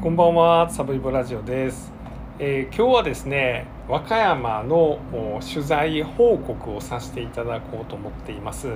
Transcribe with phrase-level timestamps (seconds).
[0.00, 1.92] こんばんは、サブイボラジオです、
[2.38, 5.00] えー今日はですね、和歌山の
[5.40, 8.68] 取材報告をさせていただこうと思っています。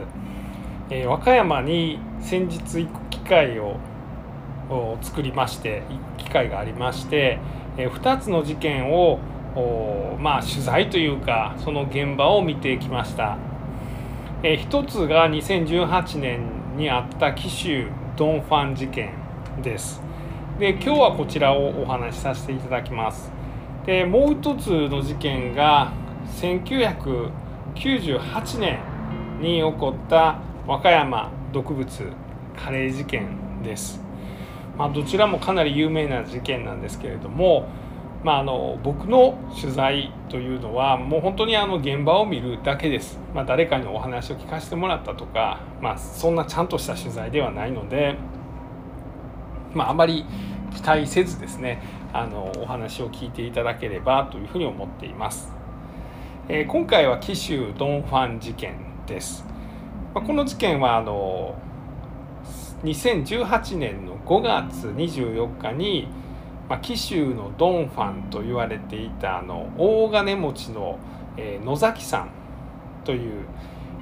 [0.90, 3.76] えー和歌山に先日行く機会を
[5.00, 5.84] 作りまして、
[6.18, 7.38] 機会がありまして、
[7.76, 9.20] え2つの事件を
[10.18, 13.38] まあ取材というかその現場を見てきました。
[14.42, 16.40] えー一つが2018年
[16.76, 19.12] にあった紀州ドンファン事件
[19.62, 20.02] です。
[20.62, 23.32] で今日はこちらをお話しさせていただきます。
[23.84, 25.92] でもう一つの事件が
[26.36, 28.78] 1998年
[29.40, 31.84] に起こった和歌山毒物
[32.56, 33.26] カレー事件
[33.64, 34.00] です。
[34.78, 37.66] まあ、どちらもかなり有名な事件なんですけれども、
[38.22, 48.16] まあ、あの僕の取材というのはもう本当にあの現場を見るだけです、まあ、誰かにお話を聞かせてもらったとか、まあ、そんなちゃんとした取材ではないので、
[49.74, 50.24] まあ、あまり
[50.74, 55.52] 期待せずですねあのお話を聞いていただければというふうに思っています。
[56.48, 58.74] えー今回は紀州ドンファン事件
[59.06, 59.44] です。
[60.14, 61.54] まあ、この事件はあの
[62.84, 66.08] 2018年の5月24日に、
[66.68, 70.98] まあ、紀州のドンファンと言われていたあの大金持ちの、
[71.36, 72.30] えー野崎さん
[73.04, 73.44] という、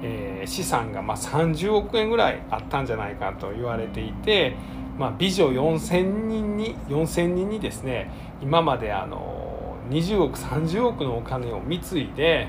[0.01, 4.55] えー資産がまあ30億円ぐらいあったんじゃないかと言われていて、
[4.97, 12.47] まあ、美女4,000人に4,000人にですね今まであの20億30億のお金を貢いで、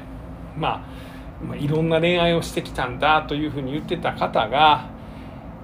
[0.56, 0.86] ま
[1.42, 4.88] あ、まあいろんな恋愛をしてきたんだというふうに言ってた方が、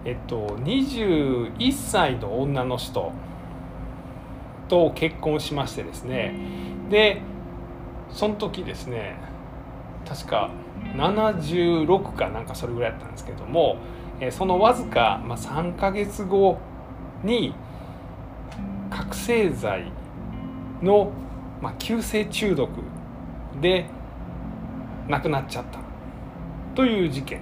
[0.05, 3.12] えっと、21歳の女の人
[4.69, 6.34] と結婚しましてですね。
[6.91, 7.22] で
[8.11, 9.27] その時ですね
[10.08, 10.50] 確か
[10.96, 13.76] 76かなんかそれぐらいだったんですけども、
[14.20, 16.58] えそのわずか、まあ、3ヶ月後
[17.22, 17.54] に
[18.90, 19.92] 覚醒剤
[20.82, 21.12] の、
[21.60, 22.70] まあ、急性中毒
[23.60, 23.86] で
[25.08, 25.80] 亡くなっちゃった。
[26.74, 27.41] という事件。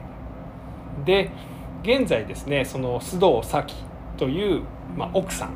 [1.05, 1.31] で
[1.83, 3.75] 現在ですねその須藤早紀
[4.17, 4.63] という、
[4.97, 5.51] まあ、奥さん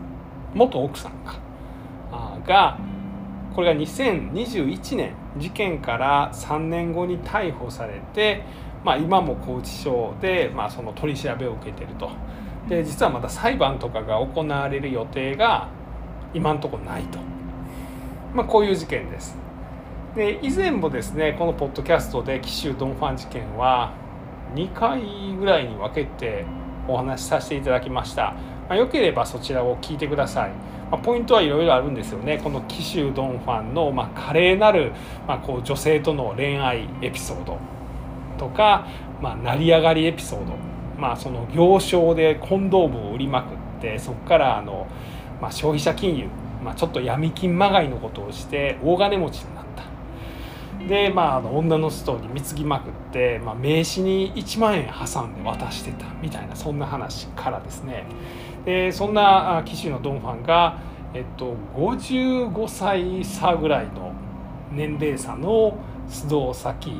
[0.55, 1.41] 元奥さんか。
[2.47, 2.79] が
[3.55, 8.43] これが2021年事件から3年後に逮捕されて、
[8.85, 12.11] まあ、今も拘置所で、まあ、その取り調べを受けていると。
[12.69, 15.69] で実はまだ裁判とかが行われる予定が
[16.35, 17.19] 今のところないと、
[18.33, 19.37] まあ、こういう事件です。
[20.15, 23.93] で以前もですねこのポッドキャストで紀州ドンファン事件は
[24.55, 25.03] 2回
[25.39, 26.45] ぐらいに分けて
[26.89, 28.35] お話しさせていただきました、
[28.71, 30.51] まあ、よければそちらを聞いてください、
[30.93, 32.39] まあ、ポイントはいろいろあるんですよね。
[32.39, 34.93] この紀州ドンファンの、ま、華麗なる、
[35.27, 37.59] ま、こう女性との恋愛エピソード。
[38.39, 38.87] とか、
[39.21, 40.55] ま、成り上がりエピソード、
[40.97, 44.87] まあ、その行商でコンドームを売りまくってそこからあの、
[45.43, 46.29] ま、消費者金融、
[46.63, 49.71] ま、ちょっと闇金まがいのことをして大金持ちになった。
[50.87, 58.05] で、まあ、あの女の人に貢ぎまくって、まあ、名刺に1万円挟んで渡してたみたいなそんな話からですね。
[58.65, 60.79] でそんなあ紀州のドンファンが、
[61.15, 64.13] えっと、55歳差ぐらいの
[64.73, 65.79] 年齢差の
[66.09, 66.93] 須藤早紀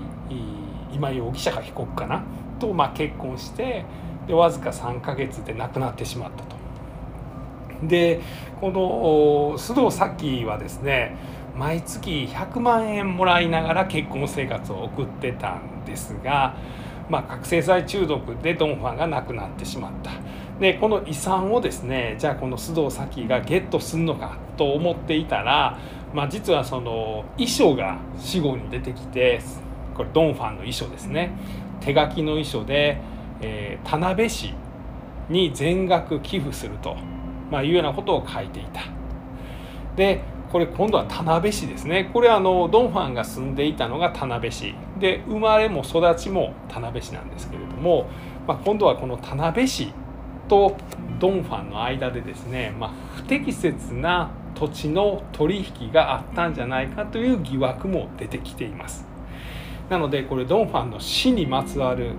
[0.93, 2.23] 今容疑者か被告かな？
[2.59, 3.85] と、まあ、結婚して
[4.27, 6.57] でわずか3ヶ月で亡くなってしまったと。
[7.87, 8.21] で
[8.61, 11.17] この須藤早紀はですね
[11.57, 16.57] 毎月100万円もらいながら結婚生活を送ってたんですが、
[17.09, 20.11] まあ、覚醒剤中毒でドンファンが亡くなってしまった
[20.61, 25.79] でこの遺産をですねじゃあこの須藤早紀がゲットするのかと思っていたら、
[26.13, 29.41] まあ、実はその遺書が死後に出てきて
[29.95, 31.33] これドンファンの遺書ですね。
[31.81, 33.01] 手書きの遺書で、
[33.41, 34.55] えー田辺市
[35.31, 36.97] に全額寄付すると、
[37.51, 38.83] まあ、いうようなことを書いていた。
[39.97, 40.23] で
[40.53, 42.11] これ今度は田辺市ですね。
[42.13, 48.09] これあのドンファンが住んでいたのが田辺市で生まれも育ちも田辺市なんですけれども、
[48.47, 49.93] まあ、今度はこの田辺市
[50.51, 50.77] と
[51.19, 59.07] ドンファンの間でですね、まあ、不適切な土地の取引があったんじゃないかという疑惑も出てきています。
[59.89, 62.13] なのでこれドンファンの死にまつわる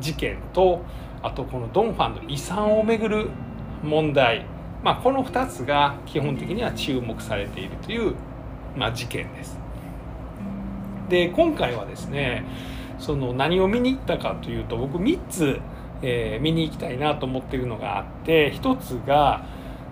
[0.00, 0.84] 事件と
[1.22, 3.30] あとこのドンファンの遺産をめぐる
[3.82, 4.46] 問題
[4.84, 8.14] まあ、この2つが基本的には注目されているという、
[8.76, 9.58] まあ、事件です。
[11.08, 12.44] で今回はですね
[12.98, 15.58] その何を見に行ったかというと僕3つ、
[16.06, 19.44] えー見に行きたいなと思っているのがあって1つが、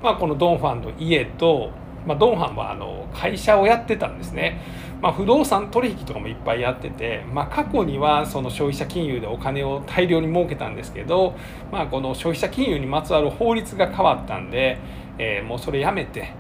[0.02, 1.70] まあ、このドンファンの家と
[2.06, 4.60] まあ、ドンファンはあの会社をやってたんですね、
[5.00, 11.34] まあ、不動産取引とかもいっぱいやってて、まあ、過去にはその消費者金融でお金を大量に儲けたんですけど、
[11.70, 14.78] まあ、この消費者金融にまつわる法律が変わったんで、
[15.18, 16.34] えー、もうそれやめて。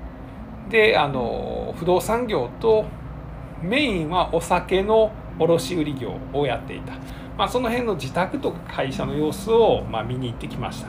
[0.68, 2.86] であの不動産業と
[3.62, 6.94] メインはお酒の卸売業をやっていた、
[7.36, 10.88] まあ、その辺の自宅とか会社の様子をまあ見に行ってきました。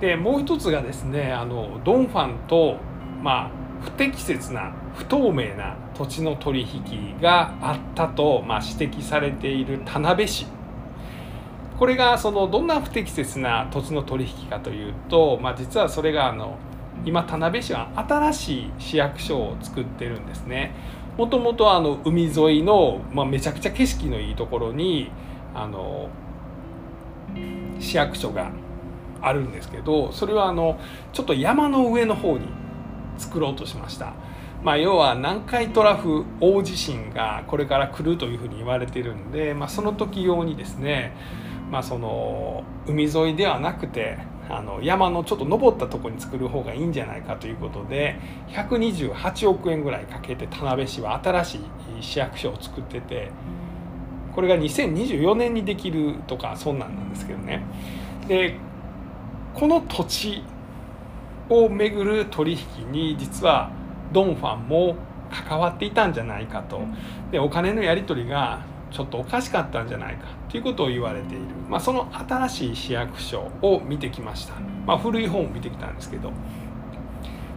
[0.00, 2.76] でもう一つがですねあのドンファンと
[3.22, 3.50] まあ
[3.82, 10.46] 不適切な不透明な土地の取引があったと、まあ、指摘されている田辺市。
[11.78, 16.58] これがそのどんな不適切な土地の取引かというと、まあ、実はそれがあの
[17.06, 20.74] 今田辺市は新しい市役所を作ってるんですね。
[21.16, 25.10] もともとあの海沿いの、まあ、めちゃくちゃ景色のいいところに
[25.54, 26.08] あの
[27.78, 28.50] 市役所が
[29.22, 30.78] あるんですけどそれはあの
[31.12, 32.48] ちょっと山の上の方に
[33.18, 34.14] 作ろうとしました。
[34.62, 41.16] まあ、要は南海トラフ大地震がこれから来るというふうに言われてるんで、まあ、その時用にですね、
[41.70, 44.18] まあ、その海沿いではなくて
[44.50, 51.60] あの山のちょっと登ったとこに作る方がいいんじゃないかということで128億円ぐらいかけて田辺市は新しい
[52.02, 53.30] 市役所を作ってて
[54.34, 57.62] これが2024年にできるとかそんなんなんですけどね。
[58.28, 58.54] で
[59.54, 60.42] この土地
[61.48, 63.70] をめぐる取引に実は
[64.12, 64.96] ドンファンも
[65.30, 66.80] 関わっていたんじゃないかと。
[67.30, 68.60] でお金のやり取りが
[68.90, 74.54] ちょっとおかしかったんじゃないかということを言われている、まあ、その新しい市役所を見てきました、
[74.84, 76.32] まあ、古い本を見てきたんですけど。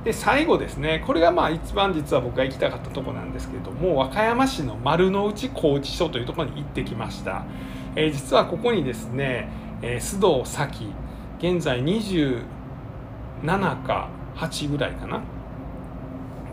[0.04, 7.46] で最後ですねこれがまあ一番実は僕が行きたかったとこなんですけれども和歌山市の丸の内高知署というところに行ってきました、
[7.96, 9.50] えー、実はここにですね、
[9.82, 10.94] えー、須藤咲
[11.40, 12.44] 現在27
[13.84, 15.22] か8ぐらいかな。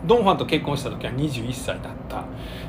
[0.05, 2.25] ドン・ファンと結婚した時は21歳だった。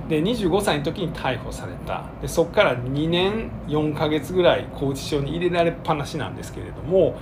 [0.09, 2.05] で25歳の時に逮捕された。
[2.21, 7.17] でそこから2年4ヶ月ぐらい拘置所に入れられっぱなしなんですけれども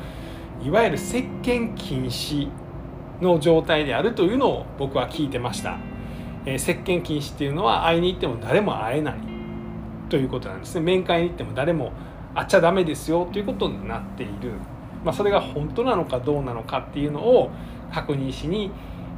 [0.63, 2.49] いわゆる接見禁止
[3.21, 5.79] の状態であるというのを僕は聞いてました、
[6.47, 9.15] えー、接見禁止っていうのは会いに行っても誰も会えない
[10.09, 10.81] ということなんですね。
[10.81, 11.93] 面会に行っても誰も
[12.35, 14.53] 会っちゃダメですよということになっている。
[15.05, 17.51] まあ、それが本当なのかどうなのかっていうのを
[17.93, 18.71] 確認しに、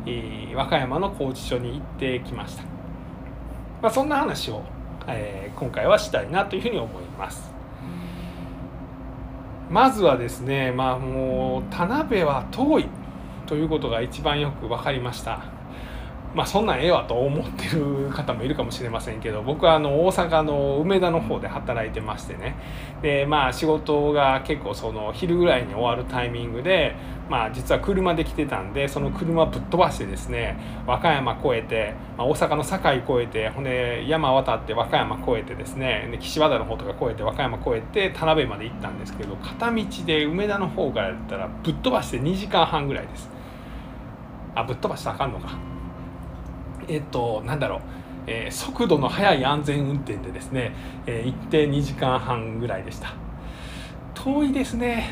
[0.06, 2.62] えー、和歌山の拘置所に行ってきました、
[3.82, 4.62] まあ、そんな話を、
[5.08, 7.52] えー、今回はしたいなというふうに思います。
[9.70, 13.01] まずはですねまあもう田辺は遠い。
[13.52, 15.42] ということが一番よく分かりました。
[16.34, 22.56] まあそんなんええわと思ってる方もいるかもしれませんけど僕はあの大阪の梅田の方で働いてましてね。
[23.02, 26.94] でまあ仕事が結構その昼ぐらいに終わるタイミングで
[27.28, 30.56] まあ実は車で来てたんでその車ぶっ飛ばしてですね
[30.86, 43.31] 和歌山越えて、まあ、大阪の堺越えてほんで山渡って和歌山越えてですねで岸和田の方とか越えて和歌山越えて田辺まで行ったんですけど片道で梅田の方からやったらぶっ飛ばして2時間半ぐらいです。
[44.54, 45.56] あぶっ飛ばしたらあかんのか。
[46.88, 47.80] えっとなんだろう、
[48.26, 50.74] えー、速度の速い安全運転でですね、
[51.06, 53.14] えー、行って2時間半ぐらいでした。
[54.14, 55.10] 遠いですね。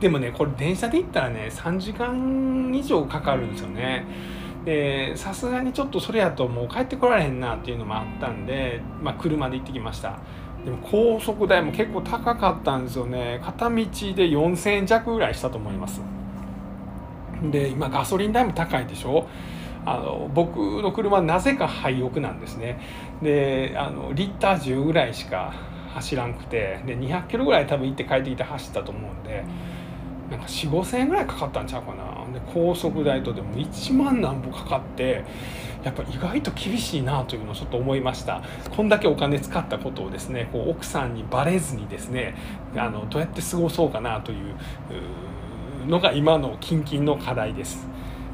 [0.00, 4.06] でもねこれ電車で行ったらね3時間以上かかるんですよね。
[4.64, 10.18] でさすがにちょっとそれやともう帰ってこられへんなっていうのもあったんで、まあ、車で行ってきました。
[10.64, 13.40] でも高速代も結構高かったんですよね。
[13.42, 16.02] 片道で4000円弱ぐらいしたと思います。
[17.42, 19.26] で今ガソリン代も高いでしょ？
[19.86, 22.78] あの僕の車なぜか廃屋なんですね。
[23.22, 25.54] であのリッター10ぐらいしか
[25.94, 29.42] 走らんくてで200キロぐらい多分行って帰ってきて走ったと思うんで
[30.30, 32.04] なんか4 5千円ぐらいかかったんちゃうかな。
[32.32, 35.24] で高速代とでも1万何歩かかって
[35.82, 38.42] やっぱ意外と厳しいなというのをちょっと思いました。
[38.76, 42.36] こんだけお金使ったことをですねこう奥さんにバレずにですね
[42.76, 44.54] あのどうやって過ごそうかなという
[45.86, 47.86] のが今の近々の課題です。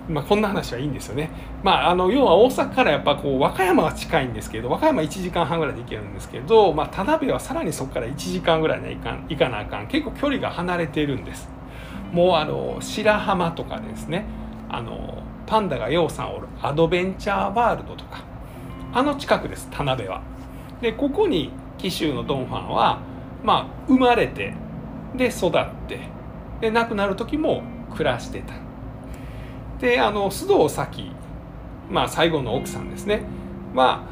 [0.09, 1.31] まあ、こんな話はいいんですよね。
[1.65, 11.49] まあ、あの要は大阪からやっぱこう和歌山は近いんですけど和歌山1時間半ぐらいで行けるんですけど、まあ、田辺はさらにそこから1時間ぐらいで行か行かなあかん結構距離が離れているんです。
[12.12, 14.26] もうあの白浜とかですね
[14.69, 18.25] あのパンダがようさんおるアドベンチャーワールドとか
[18.93, 20.23] あの近くです田辺は。
[20.81, 23.00] でここに紀州のドンファンは、
[23.43, 24.55] まあ、生まれて
[25.15, 25.50] で育っ
[25.88, 26.00] て
[26.61, 28.55] で亡くなる時も暮らしてた。
[29.79, 31.11] であの須藤咲、
[31.91, 33.23] まあ、最後の奥さんですね。
[33.75, 34.05] は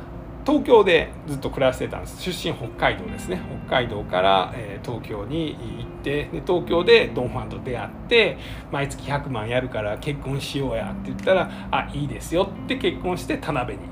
[0.47, 2.21] 東京でずっと暮らしてたんです。
[2.21, 3.41] 出身北海道ですね。
[3.67, 8.37] 北海道から、えー、東京に行ってで東京でドン・ファンと出会って
[8.71, 13.85] 毎月100万やるから結婚しようやって言ったらあいいですよって結婚して田辺に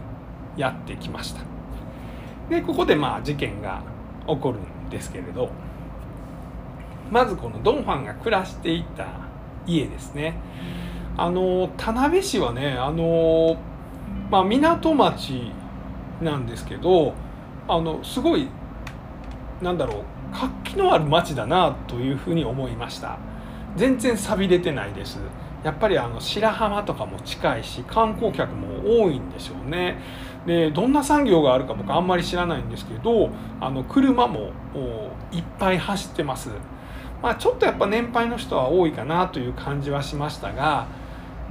[0.59, 1.41] やってきました。
[2.51, 3.83] でここでまあ事件が
[4.27, 5.51] 起こるんですけれど。
[7.12, 9.07] まずこのドン・ファンが暮らしていた
[9.66, 10.35] 家ですね。
[11.19, 13.59] あの田辺市はねあの、
[14.31, 15.52] まあ、港町
[16.23, 17.12] なんですけど
[17.69, 18.49] あのすごい
[19.61, 20.02] なんだろう
[20.33, 23.19] 活気のある街だなというふうに思いました。
[23.76, 25.19] 全然錆びれてないです。
[25.62, 29.99] やっぱりあの白浜とかも近いし観光客も多いんでしょうね。
[30.47, 33.28] でどんな産業があるか僕あんまり知らないんですけど
[33.61, 34.50] あの車も
[35.31, 36.49] いっぱい走ってます。
[37.23, 40.88] まあちょっとやっぱ年配の人は多いかなという感じはしましたが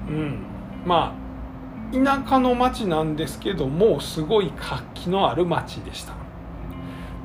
[0.08, 0.44] うん。
[0.86, 1.22] まあ
[1.94, 6.14] 田舎の町なんですけどもすごい活気のある町でした。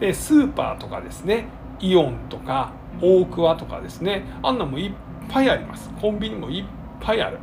[0.00, 1.46] でスーパーとかですね
[1.80, 4.92] イオンとか大桑とかですねあんなもいっ
[5.28, 5.90] ぱいあります。
[6.00, 6.64] コンビニもいっ
[7.00, 7.38] ぱいある。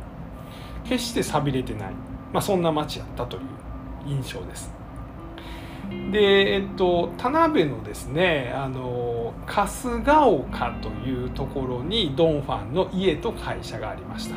[0.84, 1.92] 決して寂れてない、
[2.32, 3.42] まあ、そんな町やったという
[4.06, 4.70] 印象です。
[6.10, 14.36] でえっと田辺のですねあの春日丘というところにドンファンの家と会社がありました。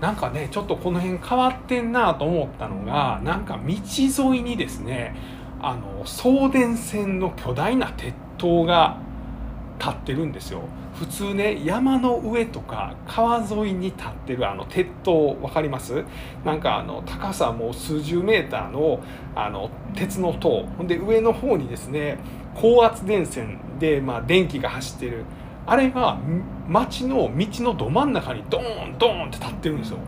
[0.00, 5.16] なんかねちょっとこの辺変わってんなと思ったのがなんか道沿いにですね
[5.60, 8.98] あの送電線の巨大な鉄塔が
[9.78, 10.62] 立ってるんですよ。
[10.94, 16.04] 普通ね山の上とか川沿いに立ってるあの鉄塔分かります？
[16.44, 19.00] なんかあの高さもう数十メーターの
[19.34, 20.64] あの鉄の塔。
[20.78, 22.18] ほんで上の方にですね
[22.54, 25.24] 高圧電線で、まあ、電気が走ってる。
[25.66, 26.18] あれが
[26.68, 29.98] 街の道のど真ん中にドーンドーンって立ってるんですよ。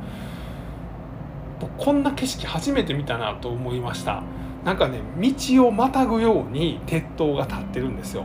[1.76, 4.22] こんな景色初めて見たなと思いました。
[4.64, 8.24] なんかね道をまたぐように鉄塔が立ってるんですよ。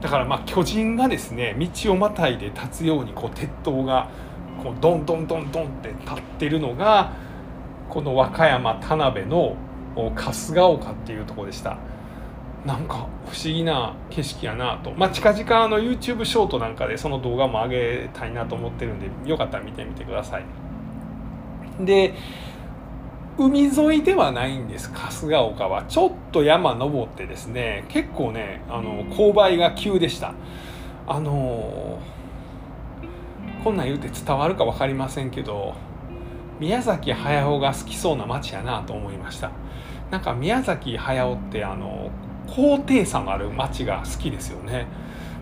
[0.00, 4.08] だからまあ巨人がですね道をまたいで立つようにこう鉄塔が
[4.62, 7.12] こうドンドンドンドンって立ってるのが
[7.88, 9.56] この和歌山田辺の
[10.14, 11.78] 春日丘っていうとこでした。
[12.66, 14.90] なんか不思議な景色やなと。
[14.92, 20.44] まあ近々あの YouTube ショートなんかでその動画も上げたいなと思ってるんでよかったら見てみてください。
[21.80, 22.14] で
[23.38, 24.90] 海沿いではないんです。
[24.92, 25.84] 春日丘は。
[25.84, 30.34] ちょっと山登ってですね結構ねあの勾配が急でした。
[31.06, 32.00] あの
[33.62, 35.74] こんなん言うて伝わるか分かりませんけど
[36.58, 39.52] 宮崎駿が好きそうな街やなと思いました。
[40.10, 42.10] なんか宮崎駿ってあの
[42.48, 44.88] 高低差のある街が好きですよね。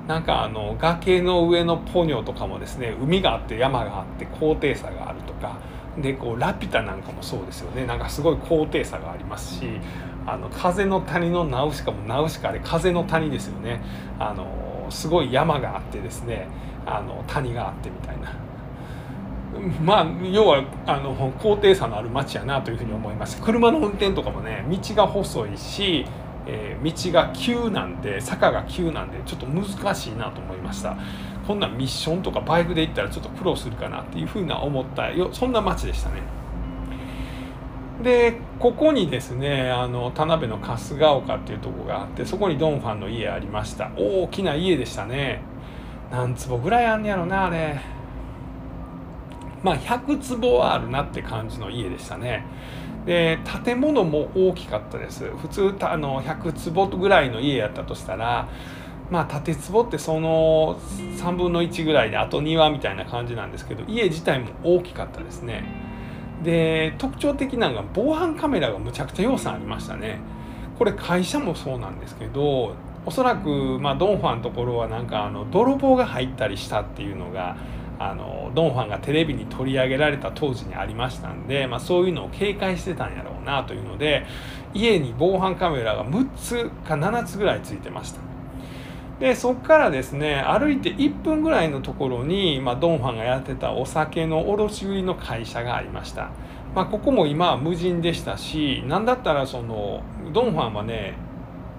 [0.06, 5.58] なんかあの崖の上のポニョとかもですね海があって山があって高低差があるとか
[6.00, 7.86] でこうラピュタなんかもそうですよね。
[7.86, 9.80] なんかすごい高低差がありますし
[10.26, 13.82] あの風の谷のナウシカもナウシカで風の谷ですよね。
[14.18, 16.48] あのすごい山があってですね。
[16.84, 18.32] あの谷があってみたいな。
[19.82, 23.40] まあ要はあの高低差のある街やなというふうに思います。
[23.40, 26.04] 車の運転とかもね道が細いし
[26.46, 30.96] え、道が急なんで坂が急なんでちょっと難しいなと思いました。
[31.46, 35.30] こんなミッションとかバイクで行ったらちょっと苦労するかなっていうふうな思ったよ。
[35.32, 36.22] そんな街でしたね。
[38.02, 43.90] でここにですねあの田辺の春日丘っていうとこがあってそこにドンファンの家ありました。
[43.96, 45.40] 大きな家でしたね。
[46.10, 47.80] 何坪ぐらいあんねやろなあれ。
[49.62, 52.44] まあ100坪はあるなって感じの家でしたね。
[53.06, 55.24] で建物も大きかったです。
[55.36, 58.48] 普通あの100坪ぐらいの家やったとしたら
[59.10, 60.78] まあ縦坪ってその
[61.16, 65.64] 3分の1ぐらいであと庭みたいな感じなんですけど家自体も大きかったですね。
[66.42, 70.18] で特徴的なのが防犯カメラがむちゃくちゃ予算ありましたね。
[70.78, 72.75] これ会社もそうなんですけど
[73.06, 77.56] おそらく、まあ、ドンファンのところはなんかあの泥棒が入ったりしたっていうのが
[77.98, 84.26] あのドン・ファンがテレビに取り上げられた当時にありましたんで、まあ、そういうのを警戒してたんやろうなというので
[84.75, 88.25] 家に防犯カメラが6つか7つぐらいついてました。
[89.20, 96.30] でそこからですね歩いて1分ぐらいのところに、まあ、ドン・ファンがやってたお酒の卸売りの会社がありました、
[96.75, 100.02] まあ、ここも今は無人でしたし何だったらその
[100.35, 101.14] ドン・ファンはね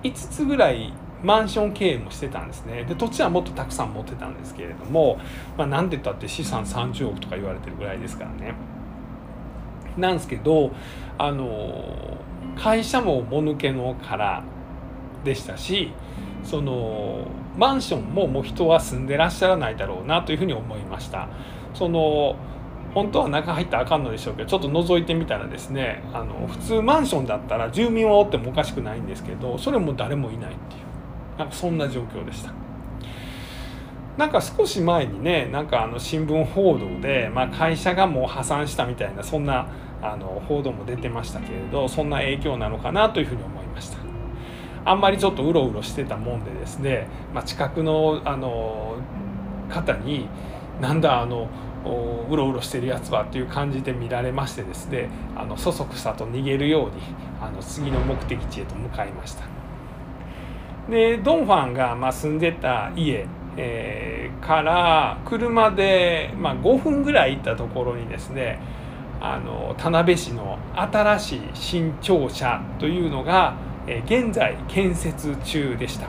[0.03, 2.83] 5つぐらいマンション経営もしてたんですね。
[2.83, 5.19] で土地はもっとたくさん持ってたんですけれども、
[5.57, 8.53] まあ、なんて言ったって資産30億とか言われてるぐらいですからね。
[9.97, 10.71] なんですけど
[11.17, 12.17] あの
[12.55, 14.43] 会社ももぬけの殻
[15.23, 15.91] でしたし
[16.47, 17.25] その
[17.57, 21.27] マンションももう人は住んでらっしゃらないだろうなというふうに思いました
[21.73, 22.37] その
[22.93, 32.53] 本当は中入ったらあかんのでしょうけどちょっと覗いてみたらですねあの普通マンションだったら住民はおってもおかしくないんですけどそれも誰もいないっていうなんかそんな状況でした。
[34.17, 39.67] なんか少し前にねなんかあの新聞報道で、まあ、会社がもう破産したみたいなそんな
[40.01, 44.06] あの報道も出てましたけれどそんな影響なのかなというふうに思いました
[44.89, 48.97] あんまりちょっとうろうろしてたもんでですね、まあ、近くのあの
[49.69, 50.27] 方に
[50.81, 51.49] なんだあの
[52.29, 57.01] うろうろしてるやつはっていう感じで見られましてですねあのそそくさと逃げるように
[57.41, 59.43] あの次の目的地へと向かいました。
[60.89, 63.25] でドンファンがまあ住んでた家
[63.59, 68.59] えー、から車で、まあ、5分ぐらい行ったところにですね
[69.19, 76.07] あの田辺市の新しい新庁舎というのが、え、現在建設中でした。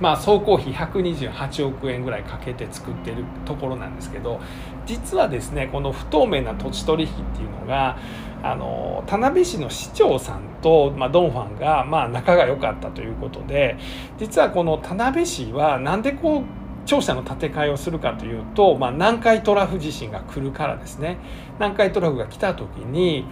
[0.00, 4.40] まあ、総工費128億円ぐらいかけて作ってるところなんですけど
[4.84, 7.98] 実はですねこの不透明な土地取引っていうのが
[8.42, 13.78] あの田辺市の市長さんと、まあ、ドンファンが、まあ、仲が良かったということで
[14.18, 16.44] 実はこの田辺市はなんでこう
[16.86, 21.18] 庁舎の建て替えをするかというと、まあ、南海トラフ地震が来るからですね
[21.54, 23.26] 南海トラフが来た時に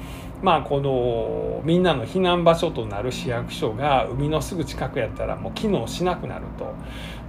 [0.45, 6.75] まあこのみんなの避難場所となる市役所が海のすぐ近くやったらもう機能しなくなると。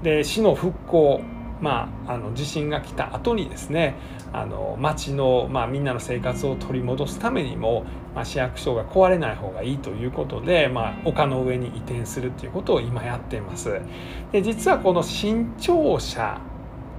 [0.04, 1.22] で市の復興
[1.62, 3.96] まあ、あの地震が来た後にですね
[4.34, 13.80] あの町の、まあ、みんなの生活を取り戻すためにも、まあ、市役所が壊れない方がいいということで、まあ、丘の上に移転するっていうことを今やっています。
[14.34, 16.42] で実はこの新庁舎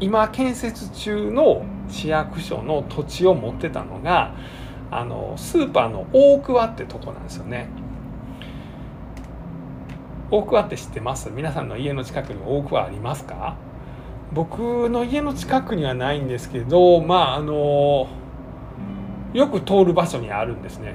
[0.01, 4.35] 今建設中の市役所の土地を持ってたのが
[4.91, 7.69] あのスーパーの大桑ってとこなんですよね。
[10.31, 11.31] 大桑って知ってます？
[11.31, 13.57] 皆さんの家の近くに大桑ありますか？
[14.33, 18.09] 僕の家の近くにはないんですけどまああの
[19.33, 20.95] よく通る場所にあるんですね。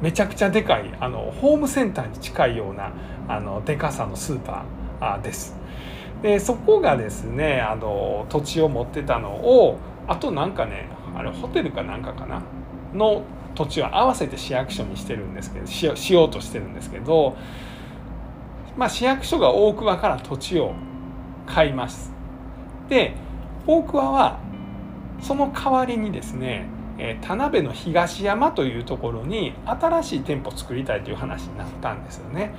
[0.00, 2.92] めちゃくちゃでかいあのホームセンターに近いような
[3.26, 5.56] あのでかさのスーパーです。
[6.22, 12.42] でそこがですねあの土地を持ってたのをあとなんかねあれホテルかなんかかな？
[12.94, 13.22] の
[13.54, 17.36] 土地を合わせて市役所にしてるんですけどしようとしてるんですけど、
[18.76, 20.74] まあ、市役所が大桑から土地を
[21.46, 22.12] 買います
[22.88, 23.14] で
[23.66, 24.40] 大桑は
[25.20, 26.68] その代わりにですね
[27.20, 32.52] 田辺の東山というところに新しい店舗を作りたいという話になったんですよね。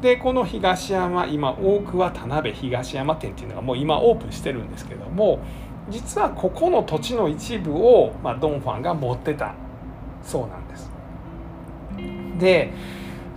[0.00, 5.40] でこの東山今大桑田辺東山店っていうのがもう今オープンしてるんですけども
[5.90, 9.54] 実はここの土地の一部を、まあ、ドンファンが持ってた
[10.24, 10.90] そうなんです。
[12.38, 12.70] で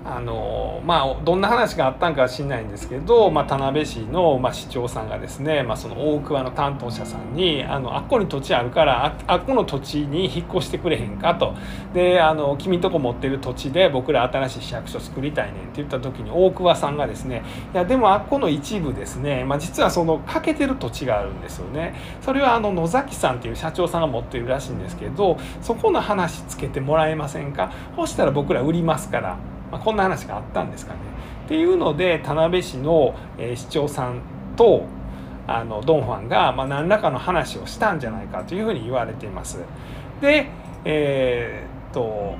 [0.07, 11.55] あのまあどんな話があったんかは知んないんですけど、まあ、田辺市の、まあ、市長さんがですね、まあ、その大桑の担当者さんに「あのあっこに土地あるからあっこの土地に引っ越してくれへんか」と
[11.95, 27.71] 「であの君とこ持ってる土地で僕ら新しい市役所作りたいねん」って言った時に大桑さんがですね「いやでもあっこの一部ですね、まあ、実はその欠けてる土地があるんですよね」それはあの野崎さんっていう社長さんが持ってるらしいんですけどそこの話つけてもらえませんか？
[27.95, 29.37] そしたら僕ら売りますから。
[29.75, 30.99] まあ、こんな話があったんですかね。
[31.45, 34.21] っていうので田辺市の、え市長さん
[34.55, 34.85] と
[35.47, 39.59] あのドン・ファンが、まあ、何らかの話をしたんじゃないかというふうに言われています。
[40.21, 40.47] で、
[40.85, 42.35] えー、っと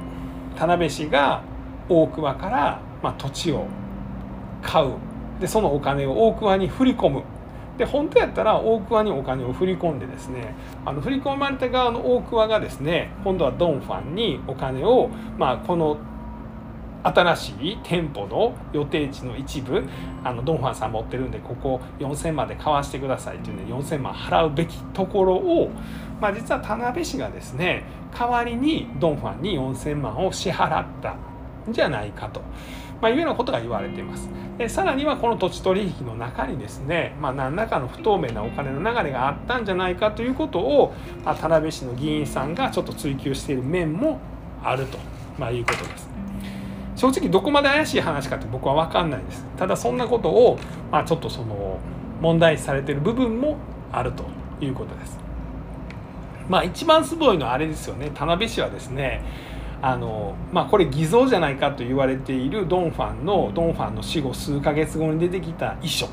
[0.56, 1.44] 田辺市が
[1.90, 3.68] 大桑から、まあ、土地を
[4.64, 4.94] 買う
[5.40, 7.24] でそのお金を大桑に振り込む
[7.78, 15.98] で本当やったら大桑にお金を振り込んでですねあの振り込まれた側の大桑がですね今度はドンファンにお金を、まあ、この
[17.06, 19.84] 新しい店舗の予定地の一部
[20.24, 25.70] あのドンファンさん持ってるんでここ4,000万で買わしてくださいっていうんで4,000万払うべきところを、
[26.20, 27.84] まあ、実は田辺市がですね
[28.18, 31.16] 代わりにドンファンに4,000万を支払った
[31.70, 32.42] んじゃないかと。
[33.02, 34.30] まあ、いうようなことが言われています。
[34.58, 40.94] でさらにはこの土地取引の中にですね、まあ、何らかの不透明なお金の流れがあったんじゃないかということを、
[41.26, 44.20] まあ、田辺市の議員さんがちょっと追及している面も
[44.64, 44.98] あると、
[45.38, 46.15] まあ、いうことです。
[46.96, 49.46] 正直どこまで怪しい話かって僕は分かんないです。
[49.58, 50.58] ただそんなことを、
[50.92, 51.80] まあ、ちょっとその
[52.22, 53.58] 問題視されてる部分も
[53.92, 54.26] あると
[54.62, 55.20] いうことです。
[56.48, 58.12] まあ一番すごいのはあれですよね。
[58.14, 59.22] 田辺市はですね
[59.82, 66.08] あのまあこれ偽造じゃないかと言われているドンファンのドンファンの死後数ヶ月後に出てきた遺書。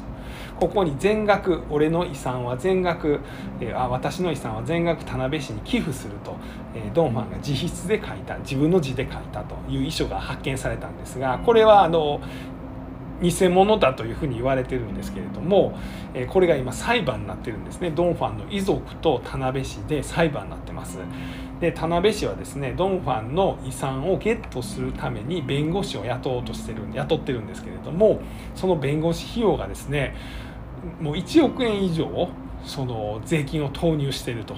[0.62, 3.18] ここに全額俺の遺産は全額、
[3.58, 6.36] えー、あ私の遺産は全額田辺市に寄付すると、
[6.72, 12.20] えー、ドンファンが自筆で書いた自分の字で書いたという遺書が発見されたんですがこれはあの
[13.20, 15.78] 偽物だというふうに言われてるんですけれども、
[16.12, 20.98] えこれが今裁判になってるんですねドン・ファンの遺族と田辺市で裁判になってます。
[21.60, 28.20] で田辺市はですねドン・ファンの遺産をゲットするために弁護士を雇おうとしてる雇ってるんですけれども
[28.56, 30.16] その弁護士費用がですね
[31.00, 32.28] もう1億円以上
[32.64, 34.54] その税金を投入していると。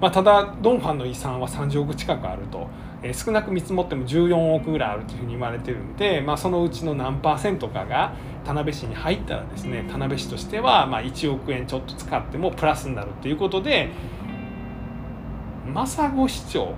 [0.00, 2.66] まあ、ただドン・ファンの遺産は30億近くあると、
[3.04, 8.12] えー、少なく見積もっても14億ぐらいあるというふうに言われてるんで、まあ、そのうちの何パーセントかが
[8.44, 13.90] 田辺市に入ったらですね田辺市としてはま1億円ちょっと使ってもプラスになるということで
[15.72, 16.74] 政子市長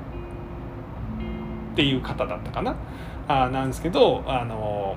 [1.72, 2.76] っていう方だったかな？
[3.26, 4.96] あなんですけどあの、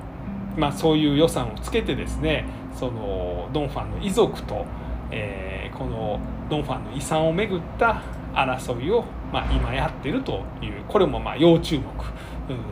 [0.57, 4.65] まあ、そういう予算をつけてですねそのドン・ファンの遺族と、
[5.11, 8.01] えー、このドン・ファンの遺産をめぐった
[8.33, 11.83] 争いを、まあ、今やってるというこれもまあ要注目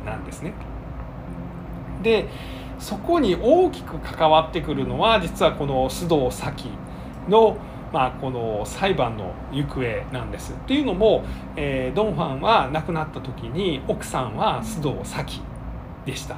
[0.06, 0.54] なんですね。
[2.02, 2.28] で
[2.80, 6.70] そこに大きく関わってくるのは実はこの須藤早紀
[7.30, 7.58] の、
[7.92, 10.54] まあ、この裁判の行方なんです。
[10.54, 11.24] っていうのも、
[11.56, 15.42] えー、ドン・ファンは亡くなった時に奥さんは須藤早紀
[16.06, 16.36] でした。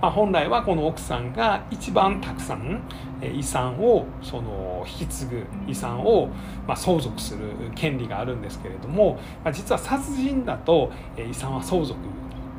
[0.00, 2.82] まあ、本来はこの奥さんが一番たくさん
[3.20, 6.28] 遺産をその引き継ぐ遺産を
[6.66, 7.40] ま相続する
[7.74, 11.98] 権利があるんですけれども、ま、実は殺人だと遺産は相続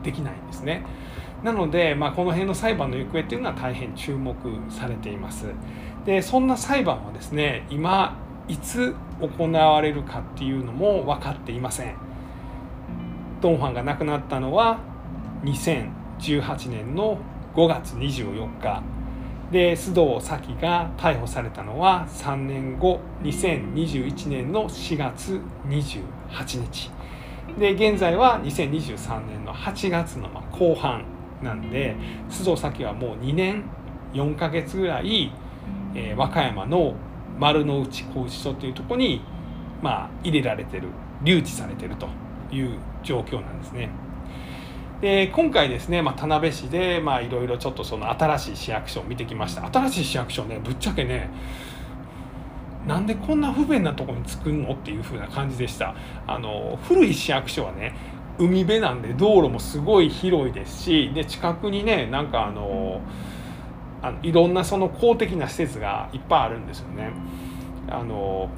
[0.04, 0.84] できないんですね。
[1.44, 4.36] なので、まあ、この辺の裁判の行方っていうのは大変注目
[4.70, 5.46] されています。
[6.06, 8.18] でそんな裁判はですね今
[8.50, 11.96] いつ行われるかっていうのも分かっていません。
[13.40, 14.80] ドンファンが亡くなったのは
[16.20, 17.18] 2018年の
[17.56, 18.84] 5月24日
[19.52, 26.92] で須藤早紀が逮捕されたのは3年後2021年の4月28日
[27.58, 31.04] で現在は2023年の8月の後半
[31.42, 31.96] なんで
[32.30, 33.64] 須藤早紀はもう2年
[34.14, 35.32] 4ヶ月ぐらい、
[35.96, 36.96] えー、和歌山の
[37.40, 39.22] 丸の内拘置所というとこに、
[39.82, 40.90] まあ、入れられてる
[41.24, 42.08] 留置されてると
[42.52, 43.90] いう状況なんですね。
[45.02, 51.30] で今回ですね、まあ、田辺市でいろいろちょっとその新しい市役所を見てきました新しい市役所ねぶっちゃけね
[52.86, 55.96] なんでこんな不便なとこに作るのっていう風な感じでした
[56.28, 57.96] あの古い市役所はね
[58.40, 63.02] 海辺なんで道路もすごい広いですしで近くにねなんかあの
[64.02, 67.12] あのいろんなその公的な施設がいっぱいあるんですよね。
[67.90, 68.50] あの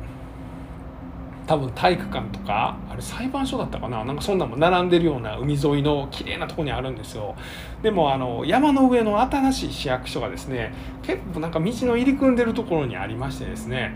[1.48, 7.36] 多分体育館とかあれ裁判所だったかななんかそんなも並んでるような海沿いの綺麗なとこにあるんですよ。
[7.82, 10.74] でもあの山の上の新しい市役所がですね
[11.04, 13.96] 結構なんか道の入り組んでるところにありましてですね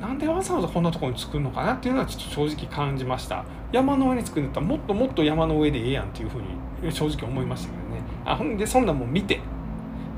[0.00, 3.44] なんでわざわざこんなところに作るのかなっていうのはちょっと正直感じました。
[3.72, 8.02] 山の上に作るんだったらもっともっと山の上でええやんっていうふうに正直思いましたけどね。
[8.24, 9.40] あほんでそんなもん見て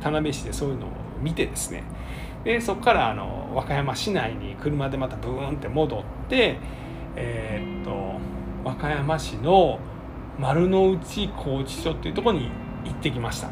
[0.00, 0.90] 田辺市でそういうのを
[1.22, 1.82] 見てですね。
[2.44, 6.58] でそこからあの和歌山市内に車でまたブーンって戻って
[7.16, 8.20] えー、っと
[8.64, 9.78] 和歌山市の
[10.38, 12.50] 丸の内拘置所っていうところに
[12.84, 13.50] 行ってきました。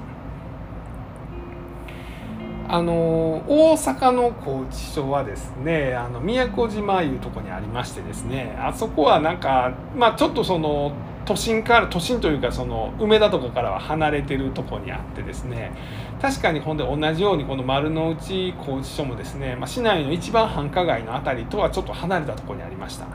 [2.71, 10.93] あの大阪の拘置所はですねあの宮古島いうとこにありましてですねあそこはなんかまあちょっとその
[11.24, 15.72] 都心から都心というかその梅田とかからは離れてるとこにあってですね。
[16.20, 23.07] 確かにほんで同じようにこの丸の内拘置所もですね、まあ、市内の一番繁華街の辺りとはちょっと離れたとこにありました。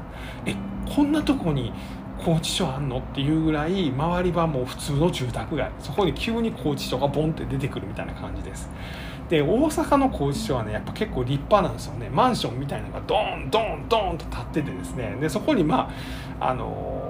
[0.45, 0.55] え
[0.95, 1.73] こんなとこに
[2.19, 5.71] 拘置所あんのっていうぐらい周りはもう普通の住宅街。
[5.79, 8.69] そこに急に拘置所がボンって出てくるみたいな感じです。
[9.29, 12.09] で大阪の拘置所はねやっぱ結構立派なんですよね。
[12.09, 15.17] マンションみたいなのがドーンドーンドーンと立っててですね。
[15.19, 15.89] でそこにま
[16.39, 17.02] ああの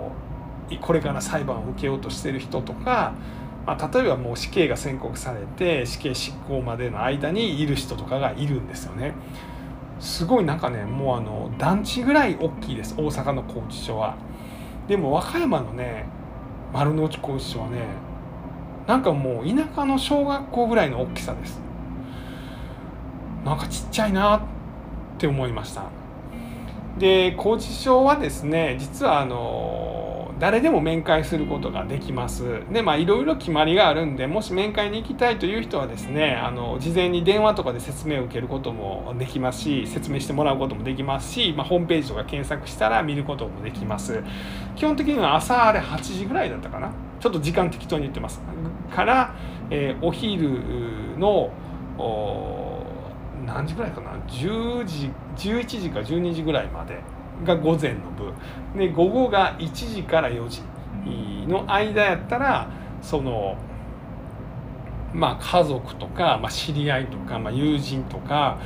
[0.81, 3.13] これから裁判を受けようとしてる人とか、
[3.65, 9.13] まあ、例えばもう死刑が宣告されて死刑執行までの間にいる人とかがいるんですよね。
[9.99, 14.15] すごいなんかねもうあの団地ぐらい大きいです大阪の拘置所は。
[14.87, 16.05] でも和歌山のね
[16.73, 17.79] 丸の内拘置所はね
[18.85, 21.61] なんかもう田舎の小学校ぐらいの大きさです。
[23.45, 24.41] なんかちっちゃいなっ
[25.17, 25.83] て思いました。
[26.97, 32.61] で拘置所はですね実はあの誰でも面会することができます。
[32.71, 44.21] で、まあ、いろいろ決まりがあるんで、もし面会に行きたいという人はですね、あの、事前に電話とかで説明を受けることもできますし、説明してもらうこともできますし、まあ、ホームページとか検索したら見ることもできます。
[44.75, 46.91] 基本的には朝あれ8時ぐらいだったかな。
[47.19, 48.41] ちょっと時間適当に言ってます。
[48.93, 49.35] から、
[49.69, 50.59] えー、お昼
[51.17, 51.51] の、
[53.45, 56.99] 何時ぐらいかな10時11時か12時ぐらいまで
[57.43, 60.61] が午前の部で午後が1時から4時
[61.47, 62.69] の間やったら
[63.01, 63.57] その
[65.13, 68.59] まあ、家族とか、まあ、知り合いとか、まあ、友人とか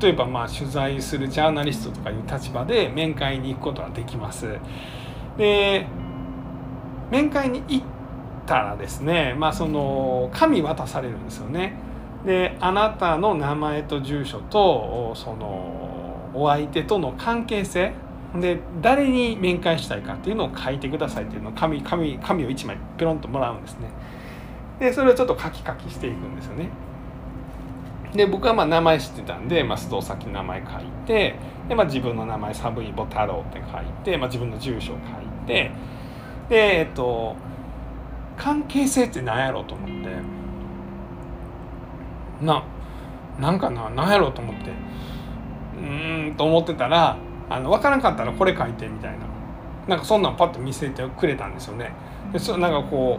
[0.00, 4.58] 例えばまあ取材するジャーナリストとかいう立場で面会に行くことができます。
[5.38, 5.86] で
[7.10, 7.86] 面会に行っ
[8.46, 11.74] たらですね、まあ、その紙渡されるんですよね。
[12.26, 17.92] であなたの名前と住所とそのお相手との関係性
[18.40, 23.88] で誰に面会したいかっていうのを書いてくださいっていうのを紙紙紙を1枚ペロンともらうんですね。
[24.80, 26.68] でそれをちょっと書き書きしていくんですよね。
[28.14, 31.34] で僕はまあ名前知ってたんで、まあ、須藤崎名前書いて
[31.68, 35.72] で、まあ、自分の名前サブイボ太郎って書いて、まあ、自分の住所を書いて
[36.48, 37.34] でえっと
[38.36, 40.08] 関係性って何やろうと思って
[42.44, 42.64] な
[43.40, 44.70] なんかな何やろうと思って
[45.78, 47.16] うーんと思ってたら
[47.48, 49.18] あの分からんかったらこれ書いてみたいな。
[49.86, 51.92] なんかそんなんパッと見せてくれたんですよね。
[52.32, 53.18] でそなんかこ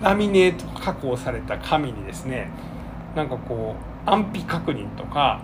[0.00, 2.50] うラミネート加工された紙にですね
[3.16, 3.74] なんかこ
[4.06, 5.40] う安否確認とか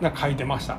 [0.00, 0.78] なんか書いてました。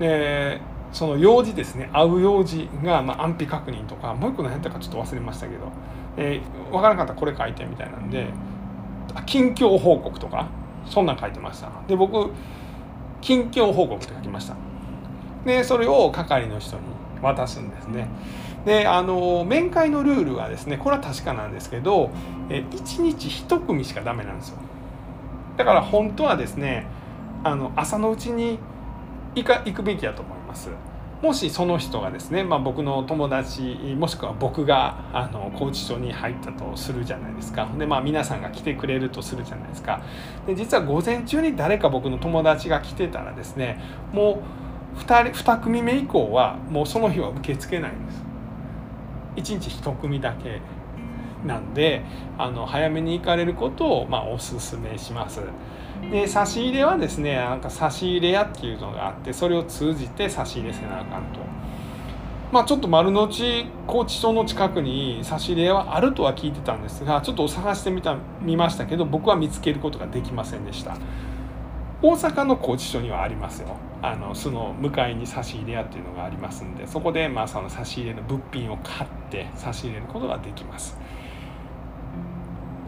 [0.00, 0.60] で
[0.92, 1.88] その用事ですね。
[1.92, 5.70] 会う用事が、まあ、安否確認とかもう一個何やったかちょっと忘れましたけど、
[6.16, 8.26] えー、分からなかったらこれ書いてみたいなんで
[9.24, 10.48] 近況報告とか
[10.84, 11.70] そんなん書いてました。
[11.86, 12.30] で僕
[13.20, 14.56] 近況報告って書きました
[15.44, 16.82] でそれを係の人に
[17.20, 18.08] 渡すんですね。
[18.64, 22.10] であの面会のルールはですねこれは確かなんですけど
[22.48, 24.58] 1日1組しかダメなんですよ。
[25.56, 26.86] だから本当はですね
[27.44, 28.58] あの朝のうちに
[29.34, 30.70] 行か行くべきだと思います。
[31.22, 37.68] もしその人がですね、まあ、僕の友達もしくは僕があの拘置所に入ったとするじゃないですか。
[37.78, 40.02] で、まあ、皆さんが来てくれるとするじゃないですか。
[40.48, 43.80] で実は午前中に誰か僕の友達が来てたらですね
[44.12, 44.61] もう
[44.96, 48.22] 2, 人2組目以降はもうその日は受け付けないんです。
[49.36, 50.60] 1日1組だけ
[51.46, 52.02] なんで
[52.38, 55.40] あの早めに行かれることをまあおすすめします。
[56.10, 61.40] で差し入れはですねなんか差し入れ屋っていうのがあってそれを通じて差し入れせなあかんと。
[62.52, 70.96] まあちょっと丸の内高知町の近くに差し入れはあるとは聞いてたんですがちょっと探してみた見ましたけど僕は見つけることができませんでした。
[72.02, 73.76] 大阪の拘置所にはありますよ。
[74.02, 80.98] あのその向かいに差し入れ屋っていうのがありますんでそこでまあその差し入れの物品を買って差し入れることができます。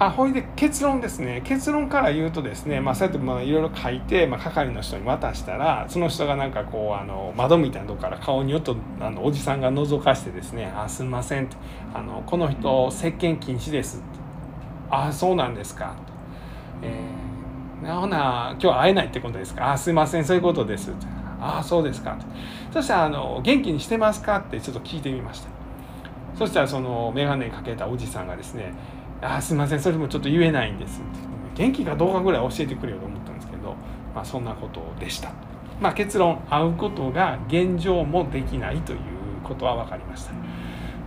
[0.00, 1.40] あほいで結論ですね。
[1.44, 11.56] 結論から言うとですね、まあ、そうやってまあいろいろ書いて、まあ、係の人に渡したらその人がなんかこうあの窓みたいなとこから顔によっとあのおじさんが覗かしてですね「あすんません」って
[11.94, 14.02] あの「この人接見禁止です」
[14.90, 16.12] 「あそうなんですか」と。
[16.82, 17.23] えー
[17.92, 19.72] ほな今日会えないってことですか？
[19.72, 20.92] あすいませんそういうことです。
[21.40, 22.16] ああそうですか。
[22.72, 24.36] そしたらあの元気にしてますか？
[24.36, 25.48] ってちょっと聞いてみました。
[26.38, 28.72] そしたらその眼鏡かけたおじさんがですね
[29.20, 31.02] あすいませんそれもちょっと言えないんです。
[31.54, 33.76] 元気かどうかぐらい教えてくれよと思ったんですけど、
[34.14, 35.30] まあ、そんなことでした。
[35.80, 38.98] まあ結論会うことが現状もできないという
[39.44, 40.32] ことは分かりました。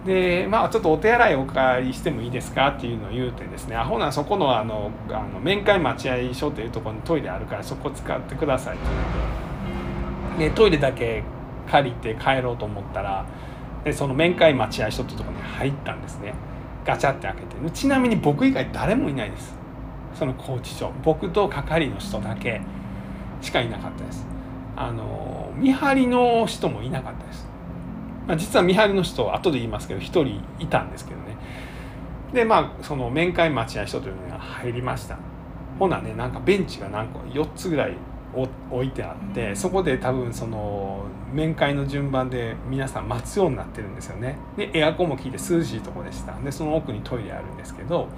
[0.08, 8.86] でまあちょっとお手洗いお借りしてもいいですかっていうのを言うてですねアホなそこのあのあの面会待合所というところにトイレあるからそこ使ってくださいって
[10.38, 11.24] 言ってでトイレだけ
[11.70, 13.26] 借りて帰ろうと思ったら
[13.84, 16.34] でその面会待合所っていうところに入ったんですね。
[16.86, 17.72] ガチャって開けて。
[17.72, 19.56] ちなみに僕以外誰もいないです。
[20.14, 20.92] その拘置所。
[21.04, 22.62] 僕と係の人だけ
[23.42, 24.26] しかいなかったです。
[24.76, 27.48] あの見張りの人もいなかったです。
[28.28, 31.38] まあ、実は見張りの人後で言いますけど1人いたんですけどね。
[32.34, 35.18] でまあその面会待合所というのが入りました。
[35.80, 37.94] ほなねなんかベンチが何個4つぐらい
[38.34, 44.38] 置いてあってそこで多分その面会の順番で皆さん待つようになってるんですよね。
[44.58, 46.34] でエアコンも効いて涼しいとこでした。
[46.34, 48.10] でその奥にトイレあるんですけど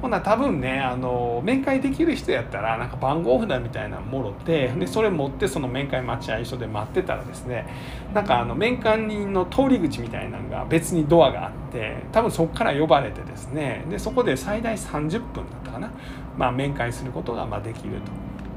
[0.00, 7.66] ほな多分ねあの面会できる人やったらなんか番号札みたいなのもろてでそれ持ってその面会待合所で待ってたらですね
[8.14, 15.90] なんかあの面会人の通り口みたいなのが別にドアがあって多分そこから呼ばれてですねでそこで最大30分だったかな、
[16.36, 18.12] まあ、面会することがまできると、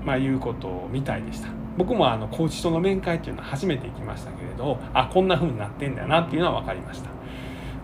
[0.06, 1.48] まあ、いうことみたいでした。
[1.78, 7.21] 僕もあのコーチとの面会っていうのは初めて行きましたけれどあこんな風になってんだよなっていうのは分かりました。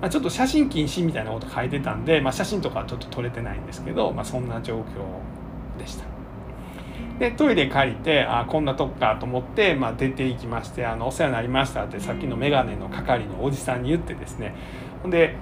[0.02, 6.06] まあ、ちょっと写真禁止みたいなこと書いてたんで、まあ、写真とかはちょっと撮れてないんですけど、まあ、そんな状況でした。
[7.20, 14.54] でトイレ借りてあこんなとこかと思って、まあ、出ていきましてあの「お世話になりました」ってさっきの眼鏡の係のおじさんに言ってですね。
[15.02, 15.36] ほんで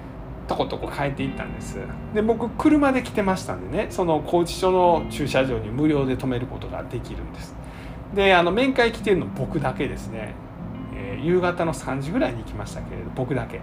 [0.48, 1.78] とことこ変えていったんです。
[2.14, 3.88] で僕車で来てましたんでね。
[3.90, 7.54] その拘置所の駐車場に無料で止めることができるんです。
[8.14, 10.34] であの面会来てるの僕だけですね、
[10.94, 13.60] えー、夕方の3時ぐらいに行きましたけれど僕だけ。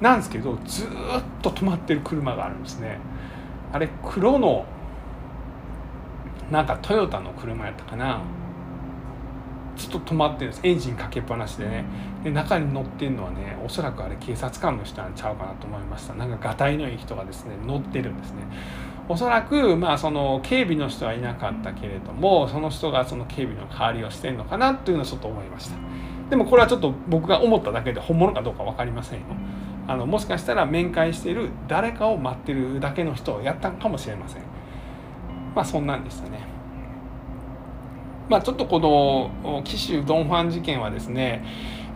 [0.00, 0.88] なんですけどずっ
[1.42, 2.98] と止まってる車があるんですね。
[3.72, 4.64] あれ黒の
[6.50, 8.20] なんかトヨタの車やったかな。
[9.76, 10.60] ずっと止まってるんです。
[10.64, 11.84] エンジンかけっぱなしでね。
[12.24, 16.14] で中に乗ってるのはねおそらくあれ警察官の人なんちゃうかなと思いました。
[16.14, 18.42] なんかがたいのいい人がですね乗ってるんですね。
[19.08, 25.76] おそらくまあその警備の人はいなかったけれどもその人がその警備の代わりをしてるのかなというのはちょっと思いました。
[26.30, 29.26] でもこれはちょっと僕が思っただけで本物かどうか分かりませんよ
[29.86, 34.42] あのもしかしたら面会している誰かを待ってるだけの人をやったかもしれません
[35.54, 36.46] まあそんなんでしたね
[38.28, 41.44] まあちょっとこの紀州ドン・ファン事件はですね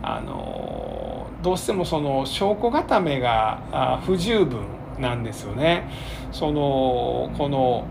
[0.01, 4.65] あのどうしてもその証拠固めが不十分
[4.99, 5.89] なんですよね。
[6.31, 7.85] そのこの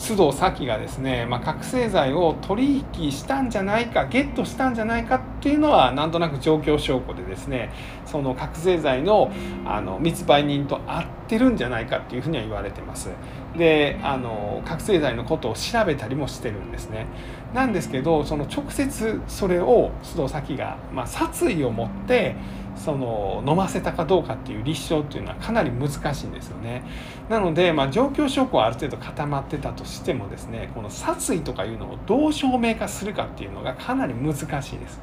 [0.00, 7.70] 須藤早紀がですね、まあ、覚醒剤を取引したんじゃないかゲットしたんじゃないかっていうのはなんとなく状況証拠でですね
[8.06, 9.30] その覚醒剤の
[9.66, 13.10] あの密売人と会ってるんじゃないかっていうふうには言われてます。
[13.56, 17.06] であの覚醒剤のことを調べたりもしてるんですね。
[17.54, 22.36] なんですけどその直接それを須藤早が、まあ、殺意を持って
[22.76, 26.82] その飲ませたかどうかっていう立証っていうのはかなり難しいんですよね。
[27.28, 34.42] なので、まあ、状況証拠はある程度固まってたとしてもですねこの殺意とかいうのをどう証明化するかっていうのがかなり難し
[34.76, 35.00] いです。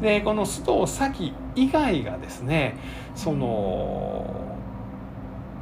[0.00, 2.76] でこの須藤早以外がですね
[3.14, 4.51] その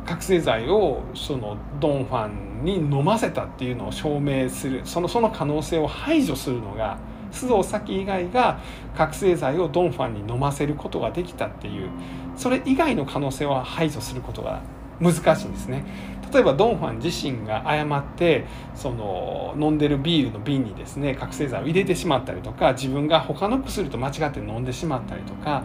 [0.07, 6.99] 覚醒剤をそのドン・ファンに飲ませたっていうのを証明するそのその可能性を排除するのが
[7.33, 8.61] 須藤早紀以外が
[8.97, 11.89] 覚醒剤をドン・ファンに飲ませることができたっていう
[12.37, 14.63] それ以外の可能性は排除することが
[15.01, 15.85] 難しいんですね。
[16.33, 25.65] 例えばドン・ファン自身が誤ってその飲んでるビールの瓶にですね覚醒剤を入れてしまったりとか自分が他の薬と間違って飲んでしまったりとか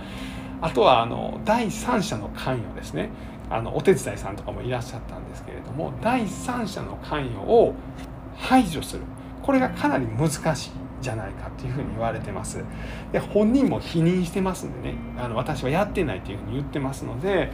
[0.62, 3.10] あとはあの第三者の関与ですね
[3.50, 7.74] あのお手伝いさんとかもいらっしゃったんですけれども第三者の関与を
[8.36, 9.04] 排除する。
[9.42, 12.64] これがかなり難しいじゃないかっていうふうに言われてます。
[13.12, 14.96] で本人も否認してますんでね。
[15.18, 17.52] あの私はやってないっていうふうに言ってますので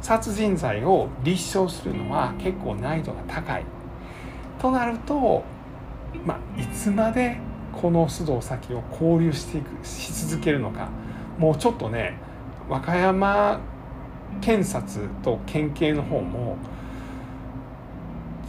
[0.00, 3.64] 殺人罪を立証するのは結構難易度が高い。
[4.60, 5.42] となると、
[6.24, 7.38] まあ、いつまで
[7.72, 10.88] この須藤先を交流していくし続けるのか。
[11.38, 12.18] もうちょっとね
[12.68, 13.58] 和歌山
[14.40, 16.56] 検察と県警の方も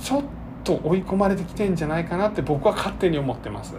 [0.01, 0.23] ちょっ
[0.63, 3.73] と追い込まれてきてんじゃないかなって僕は勝手に思ってます。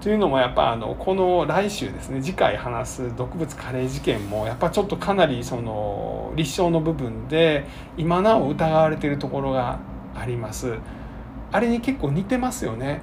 [0.00, 9.80] というのもやっぱあのこの来週ですね次回話す毒物カレー事件もやっぱちょっとかなりその立証の部分で今なお疑われているところが
[10.14, 10.74] あります。
[11.50, 13.00] あれに結構似てますよね。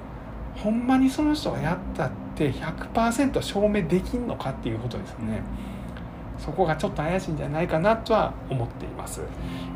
[0.56, 5.42] ほんまにその人がやったって100%証明できんのかっていうことですよね。
[6.38, 9.22] そこがちょっと怪しいんじゃないかなとは思っています。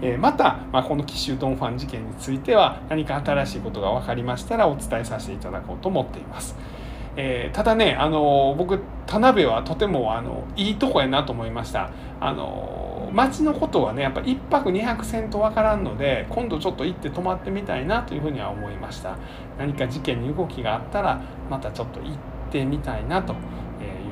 [0.02, 6.56] えー、また、まあ、この紀州ドンファン事件については何か新しいことが分かりましたらお伝えさせていただこうと思っています。
[7.16, 11.90] えー、ただね、あの僕田辺はとてもあのいいとこやなと思いました。
[12.20, 19.16] あの町のことはねやっぱ1泊2泊せんと分からんので今度ちょっと行って泊まってみたいなというふうには思いました
[19.58, 22.12] 何か事件に動きがあったらまたちょっと行っ
[22.50, 23.38] てみたいなという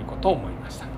[0.07, 0.98] ことを思いました